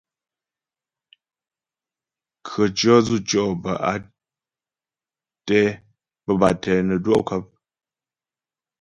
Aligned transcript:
Khətʉɔ̌ 2.49 2.97
dzʉtʉɔ' 3.05 3.43
bə́́ 3.63 6.35
bâ 6.41 6.49
tɛ 6.61 6.73
nə́ 6.87 6.97
dwɔ' 7.03 7.21
kap. 7.27 7.45